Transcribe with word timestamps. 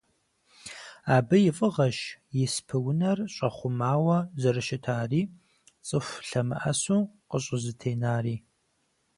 Абы 1.15 1.37
и 1.49 1.51
фIыгъэщ 1.57 1.97
испы-унэр 2.43 3.17
щIэхъумауэ 3.33 4.17
зэрыщытари, 4.41 5.21
цIыху 5.87 6.19
лъэмыIэсу 6.27 6.99
къыщIызэтенари. 7.29 8.37